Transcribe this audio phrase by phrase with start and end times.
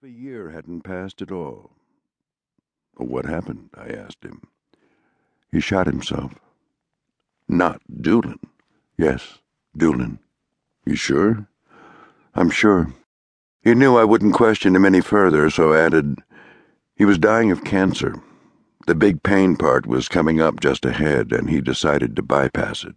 [0.00, 1.72] A year hadn't passed at all.
[2.98, 3.70] What happened?
[3.74, 4.42] I asked him.
[5.50, 6.36] He shot himself.
[7.48, 8.38] Not Doolan.
[8.96, 9.38] Yes,
[9.76, 10.20] Doolan.
[10.86, 11.48] You sure?
[12.36, 12.94] I'm sure.
[13.62, 16.20] He knew I wouldn't question him any further, so added,
[16.94, 18.22] He was dying of cancer.
[18.86, 22.96] The big pain part was coming up just ahead, and he decided to bypass it.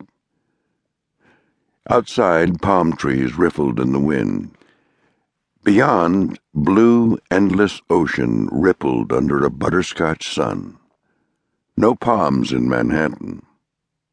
[1.89, 4.55] Outside, palm trees riffled in the wind.
[5.63, 10.79] Beyond, blue, endless ocean rippled under a butterscotch sun.
[11.77, 13.45] No palms in Manhattan.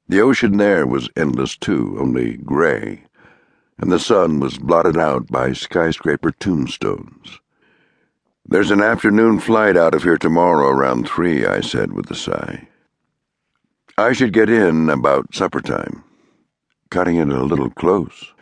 [0.09, 3.05] The ocean there was endless too, only gray,
[3.79, 7.41] and the sun was blotted out by skyscraper tombstones.
[8.45, 12.69] There's an afternoon flight out of here tomorrow around three, I said with a sigh.
[13.97, 16.05] I should get in about supper time.
[16.91, 18.35] Cutting it a little close.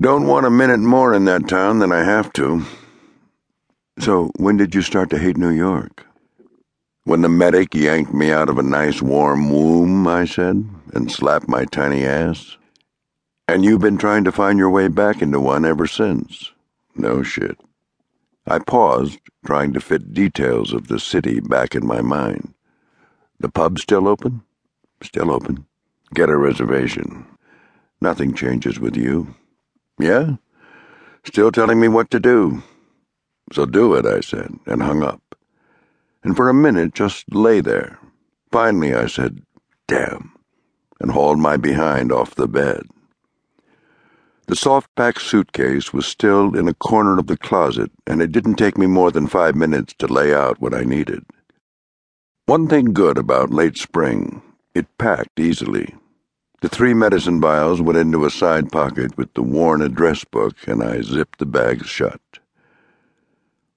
[0.00, 2.64] Don't want a minute more in that town than I have to.
[3.98, 6.06] So, when did you start to hate New York?
[7.02, 10.64] When the medic yanked me out of a nice warm womb, I said,
[10.94, 12.56] and slapped my tiny ass.
[13.48, 16.52] And you've been trying to find your way back into one ever since.
[16.94, 17.58] No shit.
[18.46, 22.54] I paused, trying to fit details of the city back in my mind.
[23.40, 24.42] The pub still open?
[25.02, 25.66] Still open.
[26.14, 27.26] Get a reservation.
[28.00, 29.34] Nothing changes with you.
[29.98, 30.36] Yeah?
[31.24, 32.62] Still telling me what to do.
[33.52, 35.22] So do it, I said, and hung up.
[36.22, 37.98] And for a minute just lay there.
[38.50, 39.42] Finally, I said,
[39.86, 40.32] damn,
[41.00, 42.82] and hauled my behind off the bed.
[44.46, 48.54] The soft pack suitcase was still in a corner of the closet, and it didn't
[48.54, 51.24] take me more than five minutes to lay out what I needed.
[52.46, 54.40] One thing good about late spring,
[54.74, 55.94] it packed easily.
[56.60, 60.82] The three medicine vials went into a side pocket with the worn address book, and
[60.82, 62.20] I zipped the bags shut.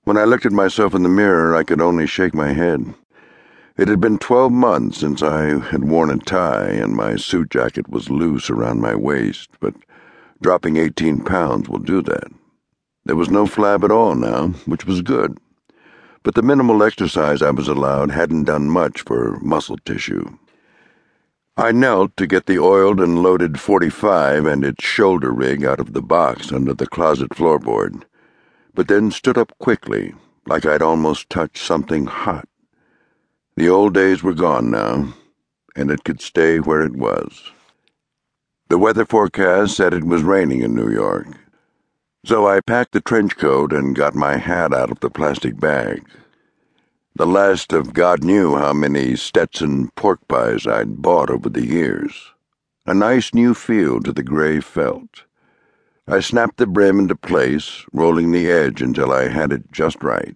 [0.04, 2.94] When I looked at myself in the mirror, I could only shake my head.
[3.78, 7.90] It had been twelve months since I had worn a tie, and my suit jacket
[7.90, 9.76] was loose around my waist, but
[10.42, 12.32] Dropping 18 pounds will do that.
[13.06, 15.38] There was no flab at all now, which was good.
[16.24, 20.26] But the minimal exercise I was allowed hadn't done much for muscle tissue.
[21.62, 25.94] I knelt to get the oiled and loaded 45 and its shoulder rig out of
[25.94, 28.02] the box under the closet floorboard,
[28.74, 30.16] but then stood up quickly,
[30.48, 32.48] like I'd almost touched something hot.
[33.56, 35.14] The old days were gone now,
[35.76, 37.52] and it could stay where it was.
[38.70, 41.28] The weather forecast said it was raining in New York.
[42.26, 46.08] So I packed the trench coat and got my hat out of the plastic bag.
[47.22, 52.34] The last of God knew how many Stetson pork pies I'd bought over the years.
[52.88, 55.26] A nice new feel to the gray felt.
[56.08, 60.36] I snapped the brim into place, rolling the edge until I had it just right.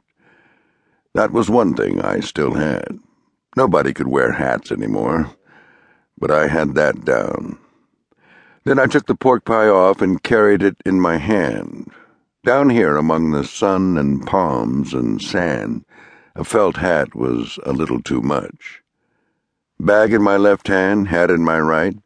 [1.15, 2.99] That was one thing I still had.
[3.57, 5.31] Nobody could wear hats anymore,
[6.19, 7.57] but I had that down.
[8.63, 11.91] Then I took the pork pie off and carried it in my hand.
[12.43, 15.83] Down here among the sun and palms and sand,
[16.37, 18.81] a felt hat was a little too much.
[19.79, 21.97] Bag in my left hand, hat in my right,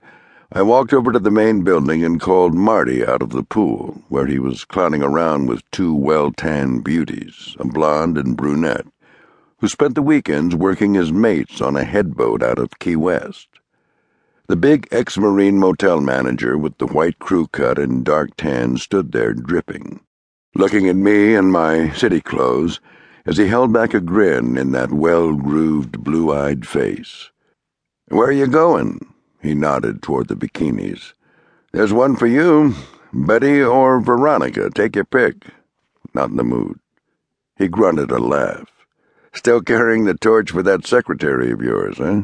[0.51, 4.27] I walked over to the main building and called Marty out of the pool, where
[4.27, 8.85] he was clowning around with two well tanned beauties, a blonde and brunette,
[9.57, 13.47] who spent the weekends working as mates on a headboat out of Key West.
[14.47, 19.11] The big ex Marine motel manager with the white crew cut and dark tan stood
[19.11, 20.01] there dripping,
[20.53, 22.79] looking at me and my city clothes
[23.29, 27.29] as he held back a grin in that well grooved, blue eyed face.
[28.07, 29.13] Where are you going?
[29.39, 31.13] He nodded toward the bikinis.
[31.71, 32.73] There's one for you,
[33.13, 34.71] Betty or Veronica.
[34.71, 35.45] Take your pick.
[36.15, 36.79] Not in the mood.
[37.55, 38.67] He grunted a laugh.
[39.35, 42.23] Still carrying the torch for that secretary of yours, eh?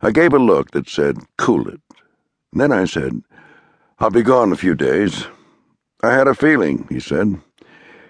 [0.00, 1.80] I gave a look that said, Cool it.
[2.52, 3.24] Then I said,
[3.98, 5.26] I'll be gone a few days.
[6.00, 7.40] I had a feeling, he said.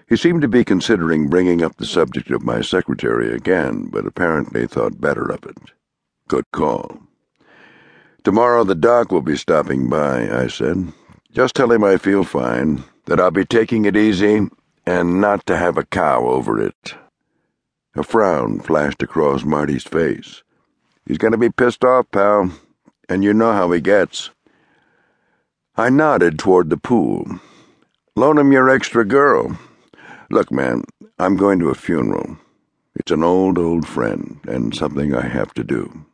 [0.07, 4.65] He seemed to be considering bringing up the subject of my secretary again, but apparently
[4.65, 5.57] thought better of it.
[6.29, 6.99] Good call.
[8.23, 10.93] Tomorrow the doc will be stopping by, I said.
[11.33, 14.47] Just tell him I feel fine, that I'll be taking it easy,
[14.85, 16.95] and not to have a cow over it.
[17.95, 20.41] A frown flashed across Marty's face.
[21.05, 22.51] He's going to be pissed off, pal,
[23.09, 24.29] and you know how he gets.
[25.75, 27.39] I nodded toward the pool.
[28.15, 29.57] Loan him your extra girl.
[30.29, 30.83] Look, man,
[31.19, 32.37] I'm going to a funeral.
[32.95, 36.05] It's an old, old friend, and something I have to do.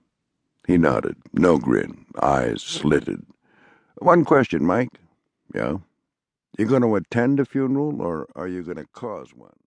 [0.68, 3.26] He nodded, no grin, eyes slitted.
[3.98, 5.00] One question, Mike.
[5.56, 5.78] Yeah?
[6.58, 9.56] You going to attend a funeral, or are you going to cause one?